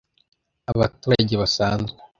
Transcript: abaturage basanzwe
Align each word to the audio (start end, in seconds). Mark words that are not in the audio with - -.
abaturage 0.71 1.33
basanzwe 1.41 1.95